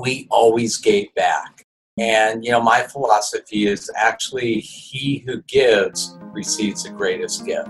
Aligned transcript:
we 0.00 0.26
always 0.30 0.76
gave 0.78 1.14
back. 1.14 1.66
And, 1.98 2.44
you 2.44 2.50
know, 2.50 2.60
my 2.60 2.82
philosophy 2.82 3.68
is 3.68 3.88
actually 3.94 4.58
he 4.58 5.18
who 5.24 5.40
gives 5.42 6.18
receives 6.32 6.82
the 6.82 6.90
greatest 6.90 7.46
gift. 7.46 7.68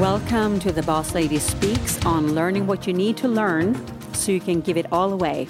Welcome 0.00 0.58
to 0.60 0.72
the 0.72 0.82
Boss 0.86 1.14
Lady 1.14 1.38
Speaks 1.38 2.02
on 2.06 2.34
learning 2.34 2.66
what 2.66 2.86
you 2.86 2.94
need 2.94 3.18
to 3.18 3.28
learn 3.28 3.78
so 4.14 4.32
you 4.32 4.40
can 4.40 4.62
give 4.62 4.78
it 4.78 4.86
all 4.90 5.12
away 5.12 5.48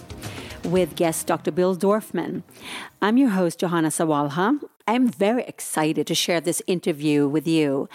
with 0.64 0.96
guest 0.96 1.28
Dr. 1.28 1.52
Bill 1.52 1.76
Dorfman. 1.76 2.42
I'm 3.00 3.18
your 3.18 3.30
host, 3.30 3.60
Johanna 3.60 3.88
Sawalha. 3.88 4.58
I'm 4.88 5.06
very 5.06 5.42
excited 5.42 6.06
to 6.06 6.14
share 6.14 6.40
this 6.40 6.62
interview 6.66 7.28
with 7.28 7.46
you. 7.46 7.90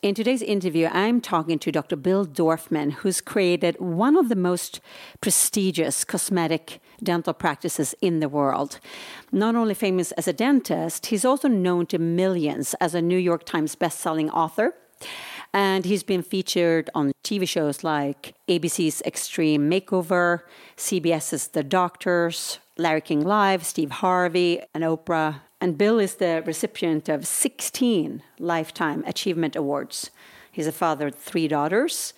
In 0.00 0.14
today's 0.14 0.42
interview, 0.42 0.88
I'm 0.92 1.20
talking 1.20 1.58
to 1.58 1.72
Dr. 1.72 1.96
Bill 1.96 2.24
Dorfman, 2.24 2.92
who's 2.92 3.20
created 3.20 3.80
one 3.80 4.16
of 4.16 4.28
the 4.28 4.36
most 4.36 4.80
prestigious 5.20 6.04
cosmetic 6.04 6.80
dental 7.02 7.34
practices 7.34 7.96
in 8.00 8.20
the 8.20 8.28
world. 8.28 8.78
Not 9.32 9.56
only 9.56 9.74
famous 9.74 10.12
as 10.12 10.28
a 10.28 10.32
dentist, 10.32 11.06
he's 11.06 11.24
also 11.24 11.48
known 11.48 11.84
to 11.86 11.98
millions 11.98 12.74
as 12.74 12.94
a 12.94 13.02
New 13.02 13.18
York 13.18 13.44
Times 13.44 13.74
bestselling 13.74 14.30
author. 14.32 14.72
And 15.52 15.84
he's 15.84 16.04
been 16.04 16.22
featured 16.22 16.90
on 16.94 17.10
TV 17.24 17.48
shows 17.48 17.82
like 17.82 18.36
ABC's 18.48 19.02
Extreme 19.02 19.68
Makeover, 19.68 20.42
CBS's 20.76 21.48
The 21.48 21.64
Doctors, 21.64 22.60
Larry 22.78 23.00
King 23.00 23.24
Live, 23.24 23.66
Steve 23.66 23.90
Harvey, 23.90 24.60
and 24.72 24.84
Oprah, 24.84 25.40
and 25.60 25.78
Bill 25.78 25.98
is 25.98 26.16
the 26.16 26.42
recipient 26.44 27.08
of 27.08 27.26
16 27.26 28.22
Lifetime 28.38 29.04
Achievement 29.06 29.56
Awards. 29.56 30.10
He's 30.52 30.66
a 30.66 30.72
father 30.72 31.08
of 31.08 31.14
three 31.14 31.48
daughters. 31.48 32.12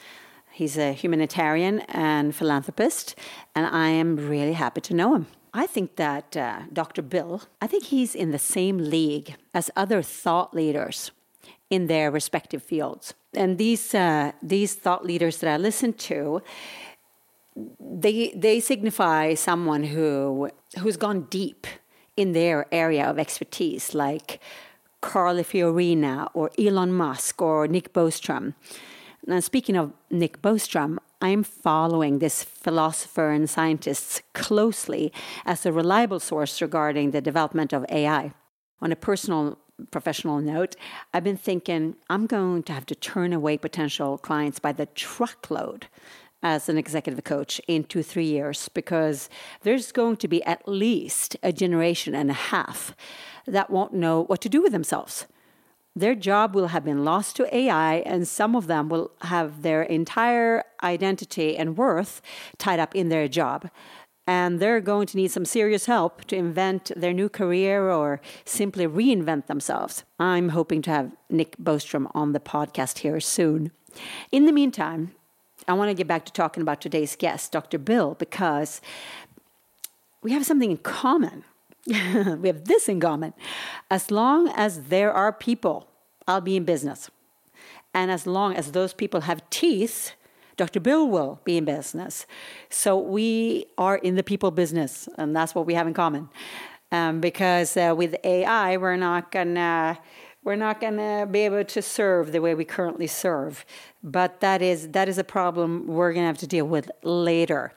He's 0.50 0.76
a 0.76 0.92
humanitarian 0.92 1.80
and 1.88 2.34
philanthropist, 2.34 3.14
and 3.54 3.66
I 3.66 3.88
am 3.88 4.16
really 4.16 4.54
happy 4.54 4.80
to 4.82 4.94
know 4.94 5.14
him. 5.14 5.26
I 5.54 5.66
think 5.66 5.96
that 5.96 6.36
uh, 6.36 6.62
Dr. 6.72 7.02
Bill, 7.02 7.42
I 7.60 7.66
think 7.66 7.84
he's 7.84 8.14
in 8.14 8.32
the 8.32 8.38
same 8.38 8.78
league 8.78 9.36
as 9.54 9.70
other 9.76 10.02
thought 10.02 10.54
leaders 10.54 11.10
in 11.70 11.86
their 11.86 12.10
respective 12.10 12.62
fields. 12.62 13.14
And 13.34 13.58
these 13.58 13.94
uh, 13.94 14.32
these 14.42 14.74
thought 14.74 15.04
leaders 15.04 15.38
that 15.38 15.50
I 15.52 15.56
listen 15.56 15.92
to, 15.92 16.42
they 17.80 18.32
they 18.34 18.60
signify 18.60 19.34
someone 19.34 19.84
who 19.84 20.50
who's 20.78 20.96
gone 20.96 21.26
deep 21.30 21.66
in 22.18 22.32
their 22.32 22.66
area 22.72 23.04
of 23.08 23.16
expertise, 23.16 23.94
like 23.94 24.40
Carly 25.00 25.44
Fiorina 25.44 26.28
or 26.34 26.50
Elon 26.58 26.92
Musk 26.92 27.40
or 27.40 27.68
Nick 27.68 27.92
Bostrom. 27.92 28.54
Now, 29.24 29.38
speaking 29.38 29.76
of 29.76 29.92
Nick 30.10 30.42
Bostrom, 30.42 30.98
I'm 31.22 31.44
following 31.44 32.18
this 32.18 32.42
philosopher 32.42 33.30
and 33.30 33.48
scientist 33.48 34.22
closely 34.32 35.12
as 35.46 35.64
a 35.64 35.72
reliable 35.72 36.18
source 36.18 36.60
regarding 36.60 37.12
the 37.12 37.20
development 37.20 37.72
of 37.72 37.86
AI. 37.88 38.32
On 38.80 38.90
a 38.90 38.96
personal 38.96 39.56
professional 39.92 40.40
note, 40.40 40.74
I've 41.14 41.22
been 41.22 41.36
thinking 41.36 41.94
I'm 42.10 42.26
going 42.26 42.64
to 42.64 42.72
have 42.72 42.86
to 42.86 42.96
turn 42.96 43.32
away 43.32 43.58
potential 43.58 44.18
clients 44.18 44.58
by 44.58 44.72
the 44.72 44.86
truckload 44.86 45.86
as 46.42 46.68
an 46.68 46.78
executive 46.78 47.24
coach 47.24 47.60
in 47.66 47.84
two, 47.84 48.02
three 48.02 48.26
years 48.26 48.68
because 48.68 49.28
there's 49.62 49.92
going 49.92 50.16
to 50.16 50.28
be 50.28 50.42
at 50.44 50.66
least 50.68 51.36
a 51.42 51.52
generation 51.52 52.14
and 52.14 52.30
a 52.30 52.34
half 52.34 52.94
that 53.46 53.70
won't 53.70 53.94
know 53.94 54.22
what 54.24 54.40
to 54.40 54.48
do 54.48 54.62
with 54.62 54.72
themselves. 54.72 55.26
Their 55.96 56.14
job 56.14 56.54
will 56.54 56.68
have 56.68 56.84
been 56.84 57.04
lost 57.04 57.34
to 57.36 57.56
AI, 57.56 57.96
and 58.06 58.28
some 58.28 58.54
of 58.54 58.68
them 58.68 58.88
will 58.88 59.10
have 59.22 59.62
their 59.62 59.82
entire 59.82 60.62
identity 60.80 61.56
and 61.56 61.76
worth 61.76 62.22
tied 62.56 62.78
up 62.78 62.94
in 62.94 63.08
their 63.08 63.26
job. 63.26 63.68
And 64.24 64.60
they're 64.60 64.80
going 64.80 65.08
to 65.08 65.16
need 65.16 65.32
some 65.32 65.44
serious 65.44 65.86
help 65.86 66.26
to 66.26 66.36
invent 66.36 66.92
their 66.94 67.12
new 67.12 67.28
career 67.28 67.90
or 67.90 68.20
simply 68.44 68.86
reinvent 68.86 69.46
themselves. 69.46 70.04
I'm 70.20 70.50
hoping 70.50 70.82
to 70.82 70.90
have 70.90 71.16
Nick 71.30 71.56
Bostrom 71.56 72.08
on 72.14 72.32
the 72.32 72.38
podcast 72.38 72.98
here 72.98 73.18
soon. 73.18 73.72
In 74.30 74.44
the 74.44 74.52
meantime, 74.52 75.14
I 75.68 75.74
want 75.74 75.90
to 75.90 75.94
get 75.94 76.06
back 76.06 76.24
to 76.24 76.32
talking 76.32 76.62
about 76.62 76.80
today's 76.80 77.14
guest, 77.14 77.52
Dr. 77.52 77.78
Bill, 77.78 78.14
because 78.14 78.80
we 80.22 80.32
have 80.32 80.46
something 80.46 80.70
in 80.70 80.78
common. 80.78 81.44
we 81.86 81.94
have 82.48 82.64
this 82.64 82.88
in 82.88 83.00
common. 83.00 83.34
As 83.90 84.10
long 84.10 84.48
as 84.48 84.84
there 84.84 85.12
are 85.12 85.30
people, 85.30 85.86
I'll 86.26 86.40
be 86.40 86.56
in 86.56 86.64
business. 86.64 87.10
And 87.92 88.10
as 88.10 88.26
long 88.26 88.54
as 88.54 88.72
those 88.72 88.94
people 88.94 89.22
have 89.22 89.48
teeth, 89.50 90.12
Dr. 90.56 90.80
Bill 90.80 91.06
will 91.06 91.40
be 91.44 91.58
in 91.58 91.66
business. 91.66 92.26
So 92.70 92.98
we 92.98 93.66
are 93.76 93.96
in 93.96 94.16
the 94.16 94.22
people 94.22 94.50
business, 94.50 95.06
and 95.18 95.36
that's 95.36 95.54
what 95.54 95.66
we 95.66 95.74
have 95.74 95.86
in 95.86 95.94
common. 95.94 96.30
Um, 96.90 97.20
because 97.20 97.76
uh, 97.76 97.94
with 97.96 98.16
AI, 98.24 98.78
we're 98.78 98.96
not 98.96 99.30
gonna 99.30 99.98
we're 100.44 100.56
not 100.56 100.80
going 100.80 100.96
to 100.96 101.28
be 101.30 101.40
able 101.40 101.64
to 101.64 101.82
serve 101.82 102.32
the 102.32 102.40
way 102.40 102.54
we 102.54 102.64
currently 102.64 103.06
serve. 103.06 103.64
But 104.02 104.40
that 104.40 104.62
is 104.62 104.88
that 104.90 105.08
is 105.08 105.18
a 105.18 105.24
problem 105.24 105.86
we're 105.86 106.12
going 106.12 106.22
to 106.22 106.28
have 106.28 106.38
to 106.38 106.46
deal 106.46 106.66
with 106.66 106.90
later. 107.02 107.72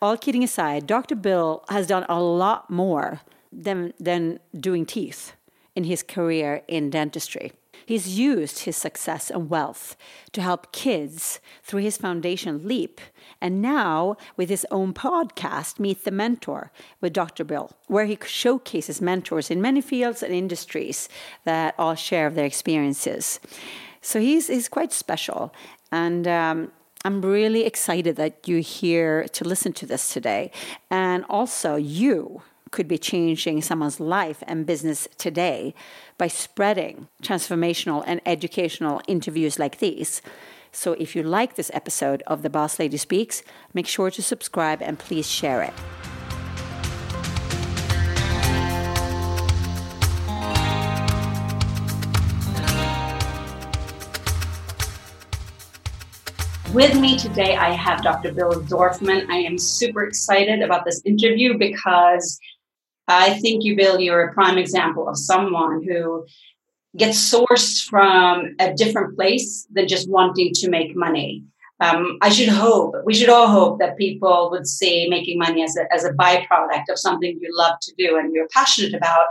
All 0.00 0.16
kidding 0.16 0.44
aside, 0.44 0.86
Dr. 0.86 1.14
Bill 1.14 1.64
has 1.68 1.86
done 1.86 2.04
a 2.08 2.20
lot 2.20 2.70
more 2.70 3.20
than 3.52 3.92
than 4.00 4.40
doing 4.58 4.84
teeth 4.86 5.34
in 5.74 5.84
his 5.84 6.02
career 6.02 6.62
in 6.68 6.90
dentistry. 6.90 7.52
He's 7.86 8.18
used 8.18 8.60
his 8.60 8.76
success 8.76 9.30
and 9.30 9.48
wealth 9.48 9.96
to 10.32 10.40
help 10.40 10.72
kids 10.72 11.40
through 11.62 11.82
his 11.82 11.96
foundation 11.96 12.66
Leap, 12.66 13.00
and 13.40 13.60
now 13.60 14.16
with 14.36 14.48
his 14.48 14.66
own 14.70 14.94
podcast, 14.94 15.80
Meet 15.80 16.04
the 16.04 16.10
Mentor 16.10 16.70
with 17.00 17.12
Dr. 17.12 17.44
Bill, 17.44 17.72
where 17.88 18.06
he 18.06 18.18
showcases 18.24 19.00
mentors 19.00 19.50
in 19.50 19.60
many 19.60 19.80
fields 19.80 20.22
and 20.22 20.34
industries 20.34 21.08
that 21.44 21.74
all 21.78 21.94
share 21.94 22.30
their 22.30 22.46
experiences. 22.46 23.40
So 24.00 24.20
he's, 24.20 24.48
he's 24.48 24.68
quite 24.68 24.92
special. 24.92 25.52
And 25.90 26.26
um, 26.26 26.72
I'm 27.04 27.22
really 27.22 27.64
excited 27.64 28.16
that 28.16 28.46
you're 28.46 28.60
here 28.60 29.26
to 29.28 29.44
listen 29.44 29.72
to 29.74 29.86
this 29.86 30.12
today. 30.12 30.50
And 30.90 31.24
also, 31.28 31.76
you 31.76 32.42
could 32.72 32.88
be 32.88 32.98
changing 32.98 33.62
someone's 33.62 34.00
life 34.00 34.42
and 34.48 34.66
business 34.66 35.06
today 35.16 35.74
by 36.18 36.26
spreading 36.26 37.06
transformational 37.22 38.02
and 38.06 38.20
educational 38.26 39.00
interviews 39.06 39.60
like 39.60 39.78
these. 39.78 40.20
So 40.72 40.94
if 40.94 41.14
you 41.14 41.22
like 41.22 41.54
this 41.54 41.70
episode 41.72 42.22
of 42.26 42.42
The 42.42 42.50
Boss 42.50 42.80
Lady 42.80 42.96
Speaks, 42.96 43.44
make 43.72 43.86
sure 43.86 44.10
to 44.10 44.22
subscribe 44.22 44.82
and 44.82 44.98
please 44.98 45.30
share 45.30 45.62
it. 45.62 45.74
With 56.72 56.98
me 56.98 57.18
today, 57.18 57.54
I 57.54 57.72
have 57.72 58.02
Dr. 58.02 58.32
Bill 58.32 58.62
Dorfman. 58.62 59.28
I 59.28 59.36
am 59.36 59.58
super 59.58 60.04
excited 60.04 60.62
about 60.62 60.86
this 60.86 61.02
interview 61.04 61.58
because 61.58 62.40
I 63.08 63.38
think 63.40 63.64
you, 63.64 63.76
Bill, 63.76 64.00
you're 64.00 64.28
a 64.28 64.32
prime 64.32 64.58
example 64.58 65.08
of 65.08 65.16
someone 65.16 65.82
who 65.82 66.26
gets 66.96 67.18
sourced 67.18 67.82
from 67.84 68.54
a 68.58 68.72
different 68.74 69.16
place 69.16 69.66
than 69.72 69.88
just 69.88 70.10
wanting 70.10 70.52
to 70.54 70.70
make 70.70 70.94
money. 70.94 71.44
Um, 71.80 72.18
I 72.20 72.28
should 72.28 72.48
hope, 72.48 72.94
we 73.04 73.14
should 73.14 73.28
all 73.28 73.48
hope 73.48 73.80
that 73.80 73.98
people 73.98 74.50
would 74.52 74.68
see 74.68 75.08
making 75.08 75.38
money 75.38 75.64
as 75.64 75.76
a, 75.76 75.92
as 75.92 76.04
a 76.04 76.12
byproduct 76.12 76.84
of 76.88 76.98
something 76.98 77.36
you 77.40 77.48
love 77.52 77.74
to 77.82 77.92
do 77.98 78.16
and 78.16 78.32
you're 78.32 78.46
passionate 78.54 78.94
about. 78.94 79.26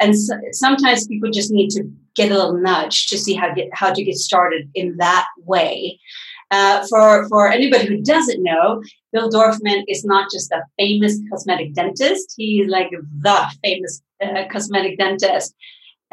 And 0.00 0.18
so, 0.18 0.34
sometimes 0.50 1.06
people 1.06 1.30
just 1.30 1.52
need 1.52 1.70
to 1.70 1.84
get 2.16 2.32
a 2.32 2.34
little 2.34 2.54
nudge 2.54 3.06
to 3.06 3.18
see 3.18 3.34
how, 3.34 3.54
get, 3.54 3.68
how 3.72 3.92
to 3.92 4.02
get 4.02 4.16
started 4.16 4.68
in 4.74 4.96
that 4.96 5.26
way. 5.44 6.00
Uh, 6.52 6.86
for, 6.90 7.26
for 7.30 7.50
anybody 7.50 7.86
who 7.86 8.02
doesn't 8.02 8.42
know, 8.42 8.82
Bill 9.10 9.30
Dorfman 9.30 9.84
is 9.88 10.04
not 10.04 10.30
just 10.30 10.52
a 10.52 10.60
famous 10.78 11.18
cosmetic 11.30 11.72
dentist. 11.72 12.34
He's 12.36 12.68
like 12.68 12.90
the 12.90 13.52
famous 13.64 14.02
uh, 14.22 14.44
cosmetic 14.50 14.98
dentist, 14.98 15.54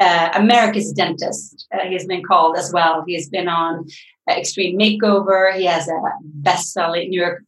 uh, 0.00 0.30
America's 0.34 0.92
dentist, 0.92 1.66
uh, 1.74 1.86
he's 1.86 2.06
been 2.06 2.22
called 2.22 2.56
as 2.56 2.72
well. 2.72 3.04
He's 3.06 3.28
been 3.28 3.48
on 3.48 3.84
uh, 4.30 4.32
Extreme 4.32 4.78
Makeover. 4.78 5.54
He 5.54 5.66
has 5.66 5.86
a 5.88 6.00
best-selling 6.22 7.10
New 7.10 7.20
York 7.20 7.44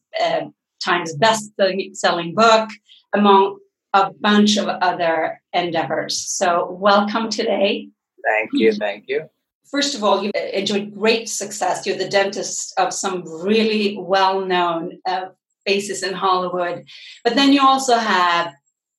Times 0.84 1.16
best-selling 1.16 2.34
book, 2.34 2.68
among 3.14 3.58
a 3.94 4.10
bunch 4.20 4.58
of 4.58 4.68
other 4.68 5.40
endeavors. 5.54 6.28
So 6.28 6.76
welcome 6.78 7.30
today. 7.30 7.88
Thank 8.22 8.50
you. 8.52 8.72
Thank 8.72 9.04
you 9.08 9.30
first 9.70 9.94
of 9.94 10.04
all, 10.04 10.22
you 10.22 10.30
enjoyed 10.52 10.94
great 10.94 11.28
success. 11.28 11.86
You're 11.86 11.96
the 11.96 12.08
dentist 12.08 12.74
of 12.78 12.92
some 12.92 13.24
really 13.42 13.96
well 13.98 14.44
known 14.44 14.98
uh, 15.06 15.26
faces 15.66 16.02
in 16.02 16.14
Hollywood. 16.14 16.84
But 17.24 17.34
then 17.34 17.52
you 17.52 17.60
also 17.62 17.96
have 17.96 18.52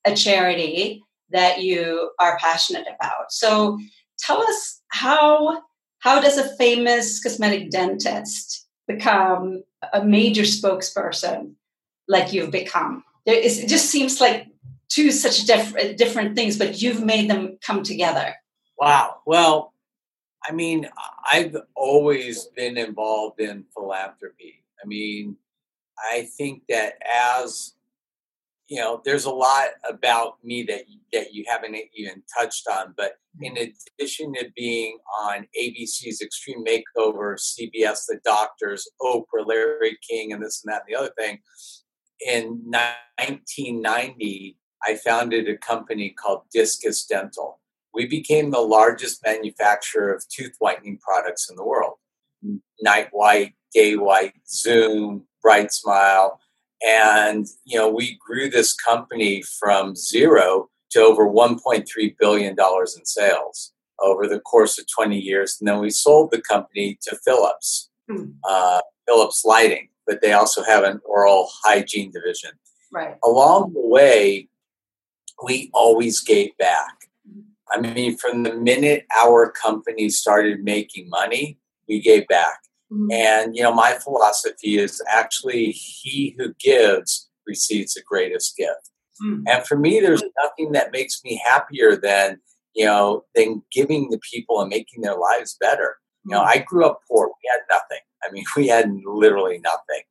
a 0.06 0.16
charity 0.16 1.04
that 1.32 1.62
you 1.62 2.12
are 2.20 2.38
passionate 2.38 2.88
about. 2.88 3.32
So 3.32 3.80
tell 4.20 4.42
us 4.42 4.82
how 4.90 5.62
how 6.00 6.20
does 6.20 6.38
a 6.38 6.56
famous 6.58 7.24
cosmetic 7.24 7.70
dentist 7.70 8.68
become 8.88 9.64
a 9.94 10.04
major 10.04 10.42
spokesperson 10.42 11.54
like 12.10 12.34
you've 12.34 12.52
become? 12.52 13.06
There 13.26 13.40
is, 13.40 13.60
it 13.60 13.70
just 13.70 13.90
seems 13.90 14.20
like 14.20 14.48
two 14.90 15.12
such 15.12 15.46
diff- 15.46 15.96
different 15.96 16.36
things, 16.36 16.58
but 16.58 16.82
you've 16.82 17.02
made 17.04 17.30
them 17.30 17.58
come 17.66 17.84
together. 17.84 18.36
Wow. 18.78 19.22
Well, 19.26 19.73
I 20.46 20.52
mean, 20.52 20.90
I've 21.32 21.56
always 21.76 22.46
been 22.56 22.78
involved 22.78 23.40
in 23.40 23.66
philanthropy. 23.74 24.64
I 24.84 24.88
mean, 24.88 25.38
I 25.98 26.28
think 26.38 26.64
that 26.70 26.96
as 27.40 27.74
you 28.68 28.80
know, 28.80 29.02
there's 29.04 29.26
a 29.26 29.32
lot 29.32 29.68
about 29.88 30.44
me 30.44 30.64
that 30.64 30.86
that 31.12 31.34
you 31.34 31.44
haven't 31.48 31.76
even 31.94 32.24
touched 32.38 32.68
on. 32.68 32.94
But 32.98 33.18
hmm. 33.38 33.46
in 33.46 33.74
addition 34.00 34.34
to 34.34 34.52
being 34.56 34.98
on 35.22 35.48
ABC's 35.62 36.22
Extreme 36.22 36.66
Makeover, 36.66 37.38
CBS 37.38 38.06
The 38.08 38.20
Doctors, 38.24 38.90
Oprah, 39.02 39.46
Larry 39.46 39.98
King, 40.10 40.34
and 40.34 40.44
this 40.44 40.64
and 40.64 40.74
that 40.74 40.84
and 40.88 40.94
the 40.94 41.00
other 41.00 41.14
thing, 41.18 41.40
in 42.26 42.64
1990, 42.66 44.58
I 44.86 44.96
founded 44.96 45.48
a 45.48 45.58
company 45.58 46.10
called 46.12 46.44
Discus 46.52 47.06
Dental. 47.06 47.60
We 47.94 48.08
became 48.08 48.52
the 48.52 48.60
largest 48.60 49.24
manufacturer 49.26 50.14
of 50.14 50.28
tooth 50.28 50.56
whitening 50.60 50.98
products 50.98 51.50
in 51.50 51.56
the 51.56 51.66
world. 51.66 51.98
NiteWhite, 52.86 53.54
Day 53.74 53.96
White, 53.96 54.34
Zoom, 54.48 55.26
BriteSmile. 55.46 56.38
And, 56.86 57.48
you 57.66 57.78
know, 57.78 57.90
we 57.90 58.18
grew 58.26 58.50
this 58.50 58.74
company 58.74 59.44
from 59.60 59.96
zero 59.96 60.70
to 60.92 61.02
over 61.02 61.28
$1.3 61.28 62.16
billion 62.20 62.56
in 62.60 63.06
sales 63.06 63.74
over 64.02 64.28
the 64.28 64.40
course 64.40 64.78
of 64.78 64.86
20 64.88 65.18
years. 65.18 65.58
And 65.60 65.68
then 65.68 65.80
we 65.80 65.90
sold 65.90 66.32
the 66.32 66.42
company 66.42 66.98
to 67.04 67.18
Philips, 67.24 67.90
hmm. 68.10 68.32
uh, 68.44 68.82
Philips 69.08 69.44
Lighting, 69.46 69.90
but 70.06 70.22
they 70.22 70.34
also 70.34 70.64
have 70.64 70.84
an 70.84 71.00
oral 71.06 71.50
hygiene 71.64 72.12
division. 72.12 72.52
Right. 72.92 73.18
Along 73.24 73.74
the 73.74 73.88
way, 73.88 74.50
we 75.44 75.72
always 75.74 76.20
gave 76.20 76.56
back. 76.58 77.10
I 77.74 77.80
mean, 77.80 78.18
from 78.18 78.44
the 78.44 78.54
minute 78.54 79.06
our 79.20 79.52
company 79.52 80.10
started 80.10 80.64
making 80.64 81.10
money, 81.10 81.58
we 81.88 82.00
gave 82.00 82.28
back. 82.28 82.60
Mm-hmm. 82.92 83.12
And, 83.12 83.56
you 83.56 83.64
know, 83.64 83.74
my 83.74 83.94
philosophy 83.94 84.78
is 84.78 85.02
actually 85.10 85.72
he 85.72 86.36
who 86.38 86.54
gives 86.60 87.30
receives 87.48 87.96
the 87.96 88.02
greatest 88.08 88.56
gift. 88.56 88.92
Mm-hmm. 89.24 89.44
And 89.48 89.66
for 89.66 89.78
me, 89.78 90.00
there's 90.00 90.24
nothing 90.44 90.74
that 90.74 90.92
makes 90.92 91.24
me 91.24 91.42
happier 91.44 91.96
than, 91.96 92.40
you 92.76 92.86
know, 92.86 93.26
than 93.36 93.64
giving 93.72 94.10
the 94.10 94.20
people 94.20 94.62
and 94.62 94.70
making 94.70 95.02
their 95.02 95.18
lives 95.18 95.58
better. 95.60 95.98
You 96.26 96.36
know, 96.36 96.42
mm-hmm. 96.42 96.60
I 96.60 96.64
grew 96.66 96.86
up 96.86 97.02
poor. 97.10 97.28
We 97.28 97.50
had 97.52 97.62
nothing. 97.70 98.04
I 98.24 98.32
mean, 98.32 98.46
we 98.56 98.68
had 98.68 98.92
literally 99.04 99.60
nothing. 99.60 100.04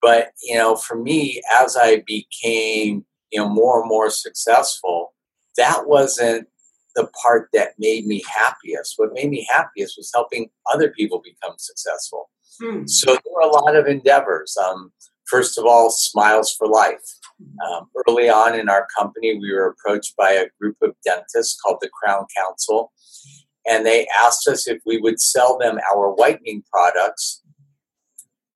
But, 0.00 0.32
you 0.42 0.56
know, 0.56 0.76
for 0.76 0.96
me, 0.96 1.40
as 1.58 1.76
I 1.76 2.02
became 2.06 3.06
you 3.32 3.40
know 3.40 3.48
more 3.48 3.80
and 3.80 3.88
more 3.88 4.10
successful 4.10 5.14
that 5.56 5.86
wasn't 5.86 6.48
the 6.94 7.08
part 7.22 7.48
that 7.52 7.70
made 7.78 8.06
me 8.06 8.22
happiest 8.28 8.94
what 8.96 9.12
made 9.12 9.30
me 9.30 9.46
happiest 9.50 9.94
was 9.96 10.10
helping 10.14 10.48
other 10.72 10.90
people 10.90 11.22
become 11.24 11.54
successful 11.58 12.30
hmm. 12.60 12.86
so 12.86 13.12
there 13.12 13.32
were 13.34 13.42
a 13.42 13.62
lot 13.62 13.76
of 13.76 13.86
endeavors 13.86 14.56
um, 14.64 14.92
first 15.26 15.58
of 15.58 15.64
all 15.64 15.90
smiles 15.90 16.54
for 16.56 16.66
life 16.66 17.02
um, 17.68 17.88
early 18.06 18.28
on 18.28 18.58
in 18.58 18.68
our 18.68 18.86
company 18.98 19.38
we 19.38 19.52
were 19.52 19.68
approached 19.68 20.14
by 20.16 20.30
a 20.30 20.48
group 20.60 20.76
of 20.82 20.94
dentists 21.04 21.58
called 21.60 21.78
the 21.80 21.90
crown 21.90 22.24
council 22.36 22.92
and 23.66 23.86
they 23.86 24.06
asked 24.24 24.48
us 24.48 24.66
if 24.66 24.80
we 24.84 24.98
would 24.98 25.20
sell 25.20 25.58
them 25.58 25.78
our 25.94 26.12
whitening 26.12 26.62
products 26.72 27.42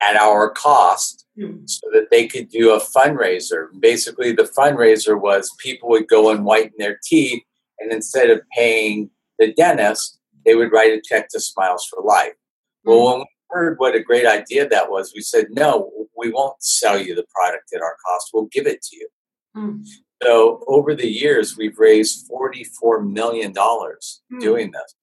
at 0.02 0.16
our 0.16 0.50
cost 0.50 1.26
Hmm. 1.38 1.66
so 1.66 1.86
that 1.92 2.08
they 2.10 2.26
could 2.26 2.48
do 2.48 2.72
a 2.72 2.80
fundraiser. 2.80 3.68
Basically, 3.78 4.32
the 4.32 4.50
fundraiser 4.58 5.20
was 5.20 5.54
people 5.58 5.90
would 5.90 6.08
go 6.08 6.30
and 6.30 6.46
whiten 6.46 6.72
their 6.78 6.98
teeth, 7.04 7.42
and 7.78 7.92
instead 7.92 8.30
of 8.30 8.40
paying 8.56 9.10
the 9.38 9.52
dentist, 9.52 10.18
they 10.44 10.54
would 10.54 10.72
write 10.72 10.92
a 10.92 11.00
check 11.02 11.28
to 11.30 11.40
Smiles 11.40 11.86
for 11.90 12.02
Life. 12.02 12.32
Well, 12.84 12.98
hmm. 12.98 13.04
when 13.04 13.18
we 13.20 13.26
heard 13.50 13.78
what 13.78 13.94
a 13.94 14.00
great 14.00 14.26
idea 14.26 14.68
that 14.68 14.90
was, 14.90 15.12
we 15.14 15.20
said, 15.20 15.46
no, 15.50 15.90
we 16.16 16.30
won't 16.30 16.62
sell 16.62 16.98
you 16.98 17.14
the 17.14 17.26
product 17.34 17.72
at 17.74 17.82
our 17.82 17.96
cost. 18.06 18.30
We'll 18.32 18.46
give 18.46 18.66
it 18.66 18.82
to 18.82 18.96
you. 18.96 19.08
Mm. 19.56 19.84
So 20.22 20.64
over 20.66 20.94
the 20.94 21.08
years, 21.08 21.56
we've 21.56 21.78
raised 21.78 22.30
$44 22.30 23.06
million 23.06 23.52
mm. 23.52 24.40
doing 24.40 24.70
this 24.70 24.94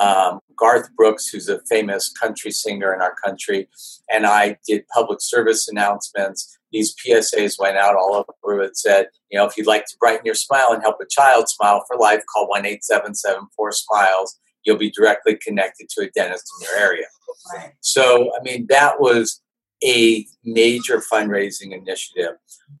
um, 0.00 0.40
Garth 0.56 0.94
Brooks, 0.96 1.28
who's 1.28 1.48
a 1.48 1.60
famous 1.68 2.10
country 2.10 2.50
singer 2.50 2.94
in 2.94 3.00
our 3.00 3.14
country, 3.24 3.68
and 4.10 4.26
I 4.26 4.58
did 4.66 4.86
public 4.88 5.20
service 5.20 5.68
announcements. 5.68 6.58
These 6.72 6.94
PSAs 6.94 7.58
went 7.58 7.76
out 7.76 7.96
all 7.96 8.14
over 8.14 8.30
it 8.62 8.76
said, 8.76 9.06
you 9.30 9.38
know, 9.38 9.46
if 9.46 9.56
you'd 9.56 9.66
like 9.66 9.86
to 9.86 9.96
brighten 9.98 10.24
your 10.24 10.34
smile 10.34 10.68
and 10.72 10.82
help 10.82 10.96
a 11.00 11.06
child 11.08 11.48
smile 11.48 11.84
for 11.86 11.96
life, 11.96 12.22
call 12.32 12.48
1 12.48 12.66
877 12.66 13.48
smiles. 13.72 14.38
You'll 14.64 14.76
be 14.76 14.90
directly 14.90 15.36
connected 15.36 15.88
to 15.90 16.02
a 16.02 16.10
dentist 16.10 16.50
in 16.60 16.66
your 16.66 16.76
area. 16.78 17.06
Right. 17.54 17.72
So, 17.80 18.30
I 18.38 18.42
mean, 18.42 18.66
that 18.68 19.00
was 19.00 19.40
a 19.84 20.26
major 20.44 21.02
fundraising 21.12 21.72
initiative. 21.72 22.34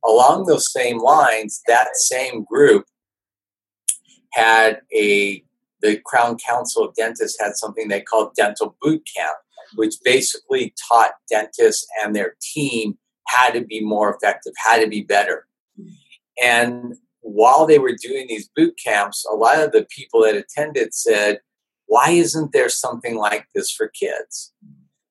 Along 0.04 0.44
those 0.44 0.70
same 0.70 0.98
lines, 0.98 1.62
that 1.66 1.96
same 1.96 2.44
group 2.44 2.84
had 4.32 4.82
a 4.94 5.42
the 5.82 6.00
Crown 6.04 6.36
Council 6.38 6.84
of 6.84 6.94
Dentists 6.94 7.40
had 7.40 7.56
something 7.56 7.88
they 7.88 8.00
called 8.00 8.34
Dental 8.34 8.76
Boot 8.80 9.02
Camp, 9.16 9.36
which 9.74 9.96
basically 10.04 10.74
taught 10.88 11.12
dentists 11.28 11.86
and 12.02 12.14
their 12.14 12.34
team 12.40 12.98
how 13.28 13.50
to 13.50 13.60
be 13.60 13.80
more 13.80 14.14
effective, 14.14 14.52
how 14.56 14.78
to 14.78 14.88
be 14.88 15.02
better. 15.02 15.46
And 16.42 16.96
while 17.20 17.66
they 17.66 17.78
were 17.78 17.94
doing 18.00 18.26
these 18.26 18.48
boot 18.54 18.74
camps, 18.82 19.24
a 19.30 19.34
lot 19.34 19.60
of 19.60 19.72
the 19.72 19.86
people 19.90 20.22
that 20.22 20.34
attended 20.34 20.94
said, 20.94 21.40
Why 21.86 22.10
isn't 22.10 22.52
there 22.52 22.68
something 22.68 23.16
like 23.16 23.46
this 23.54 23.70
for 23.70 23.88
kids? 23.88 24.52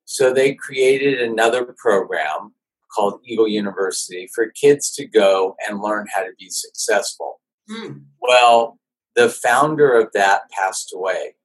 So 0.05 0.33
they 0.33 0.55
created 0.55 1.21
another 1.21 1.75
program 1.77 2.53
called 2.93 3.21
Eagle 3.23 3.47
University 3.47 4.27
for 4.33 4.49
kids 4.49 4.91
to 4.95 5.05
go 5.05 5.55
and 5.67 5.81
learn 5.81 6.07
how 6.13 6.21
to 6.21 6.31
be 6.39 6.49
successful. 6.49 7.39
Mm. 7.69 8.05
Well, 8.19 8.78
the 9.19 9.27
founder 9.27 9.99
of 9.99 10.09
that 10.13 10.49
passed 10.49 10.93
away 10.95 11.35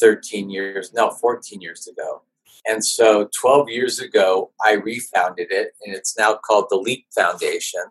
13 0.00 0.50
years, 0.50 0.92
no, 0.92 1.08
14 1.08 1.60
years 1.60 1.86
ago. 1.86 2.22
And 2.66 2.84
so 2.84 3.28
12 3.40 3.68
years 3.68 4.00
ago, 4.00 4.50
I 4.66 4.72
refounded 4.72 5.52
it, 5.52 5.74
and 5.84 5.94
it's 5.94 6.18
now 6.18 6.34
called 6.44 6.66
the 6.70 6.76
LEAP 6.76 7.06
Foundation. 7.14 7.82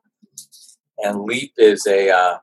And 0.97 1.21
LEAP 1.21 1.53
is 1.57 1.87
a 1.87 2.09
uh, 2.09 2.37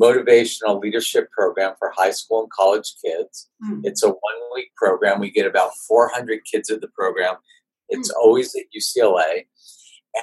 motivational 0.00 0.80
leadership 0.80 1.30
program 1.30 1.74
for 1.78 1.92
high 1.94 2.12
school 2.12 2.44
and 2.44 2.50
college 2.50 2.94
kids. 3.04 3.50
Mm. 3.62 3.82
It's 3.84 4.02
a 4.02 4.08
one 4.08 4.40
week 4.54 4.74
program. 4.74 5.20
We 5.20 5.30
get 5.30 5.46
about 5.46 5.72
400 5.86 6.40
kids 6.50 6.70
at 6.70 6.80
the 6.80 6.88
program. 6.88 7.34
It's 7.90 8.10
mm. 8.10 8.16
always 8.16 8.54
at 8.54 8.64
UCLA. 8.74 9.44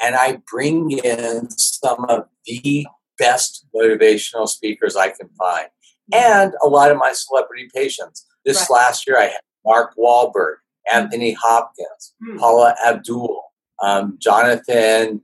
And 0.04 0.16
I 0.16 0.42
bring 0.52 0.90
in 0.90 1.48
some 1.52 2.06
of 2.06 2.26
the 2.48 2.88
best 3.20 3.68
motivational 3.76 4.48
speakers 4.48 4.96
I 4.96 5.10
can 5.10 5.30
find, 5.38 5.68
and 6.14 6.54
a 6.64 6.68
lot 6.68 6.92
of 6.92 6.98
my 6.98 7.14
celebrity 7.14 7.70
patients. 7.74 8.26
This 8.46 8.68
right. 8.70 8.78
last 8.78 9.06
year, 9.06 9.20
I 9.20 9.26
had 9.26 9.42
Mark 9.66 9.96
Wahlberg, 9.98 10.56
Anthony 10.92 11.34
Hopkins, 11.34 12.14
mm. 12.24 12.40
Paula 12.40 12.76
Abdul, 12.86 13.44
um, 13.84 14.18
Jonathan 14.20 15.22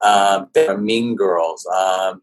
um, 0.00 0.48
from 0.54 0.84
Mean 0.84 1.16
Girls, 1.16 1.66
um, 1.66 2.22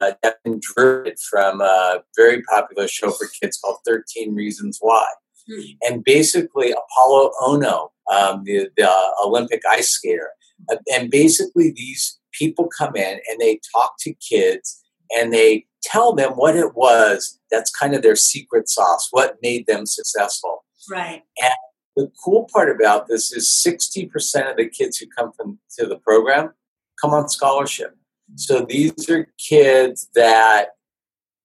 uh, 0.00 0.12
Devin 0.22 0.60
Druid 0.60 1.18
from 1.18 1.60
a 1.60 2.02
very 2.16 2.42
popular 2.42 2.88
show 2.88 3.10
for 3.10 3.28
kids 3.40 3.58
called 3.58 3.78
13 3.86 4.34
Reasons 4.34 4.78
Why. 4.80 5.06
Mm. 5.50 5.76
And 5.82 6.04
basically, 6.04 6.72
Apolo 6.72 7.32
Ohno, 7.42 7.88
um, 8.12 8.44
the, 8.44 8.68
the 8.76 8.88
uh, 8.88 9.10
Olympic 9.24 9.62
ice 9.70 9.90
skater. 9.90 10.30
Uh, 10.70 10.76
and 10.92 11.10
basically, 11.10 11.72
these 11.72 12.18
people 12.32 12.68
come 12.76 12.96
in 12.96 13.20
and 13.28 13.40
they 13.40 13.60
talk 13.74 13.94
to 14.00 14.14
kids 14.14 14.82
and 15.16 15.32
they 15.32 15.66
tell 15.82 16.14
them 16.14 16.32
what 16.32 16.56
it 16.56 16.74
was 16.74 17.38
that's 17.50 17.70
kind 17.70 17.94
of 17.94 18.02
their 18.02 18.16
secret 18.16 18.68
sauce, 18.68 19.08
what 19.10 19.36
made 19.42 19.66
them 19.66 19.86
successful. 19.86 20.64
Right. 20.90 21.22
And 21.42 21.54
the 21.96 22.10
cool 22.24 22.48
part 22.52 22.70
about 22.70 23.08
this 23.08 23.32
is 23.32 23.48
60% 23.66 24.50
of 24.50 24.56
the 24.56 24.68
kids 24.68 24.96
who 24.96 25.06
come 25.16 25.32
from 25.32 25.58
to 25.78 25.86
the 25.86 25.98
program 25.98 26.52
come 27.00 27.12
on 27.12 27.28
scholarship. 27.28 27.96
So 28.36 28.64
these 28.66 29.10
are 29.10 29.28
kids 29.38 30.08
that 30.14 30.68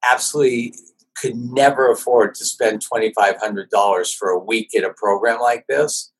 absolutely 0.09 0.75
could 1.17 1.35
never 1.35 1.91
afford 1.91 2.35
to 2.35 2.45
spend 2.45 2.81
$2,500 2.81 4.15
for 4.15 4.29
a 4.29 4.39
week 4.39 4.75
at 4.75 4.83
a 4.83 4.93
program 4.93 5.39
like 5.39 5.65
this. 5.67 6.11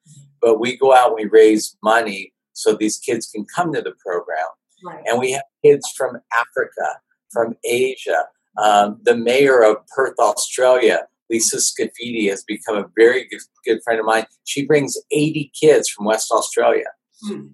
But 0.41 0.59
we 0.59 0.75
go 0.75 0.93
out 0.93 1.07
and 1.07 1.15
we 1.15 1.25
raise 1.25 1.77
money 1.83 2.33
so 2.57 2.75
these 2.75 2.97
kids 2.97 3.27
can 3.27 3.45
come 3.45 3.71
to 3.73 3.81
the 3.81 3.93
program. 4.05 4.47
Right. 4.83 5.03
And 5.05 5.19
we 5.19 5.31
have 5.31 5.43
kids 5.63 5.87
from 5.95 6.17
Africa, 6.39 6.99
from 7.31 7.55
Asia. 7.63 8.25
Um, 8.61 8.99
the 9.03 9.15
mayor 9.15 9.63
of 9.63 9.77
Perth, 9.95 10.15
Australia, 10.19 11.07
Lisa 11.29 11.57
Scaffidi 11.57 12.29
has 12.29 12.43
become 12.43 12.77
a 12.77 12.85
very 12.95 13.27
good, 13.27 13.41
good 13.65 13.79
friend 13.83 13.99
of 13.99 14.05
mine. 14.05 14.25
She 14.45 14.65
brings 14.65 14.97
80 15.11 15.51
kids 15.59 15.89
from 15.89 16.05
West 16.05 16.31
Australia. 16.31 16.85
Hmm. 17.23 17.47